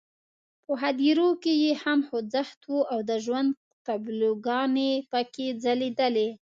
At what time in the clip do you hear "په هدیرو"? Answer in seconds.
0.65-1.29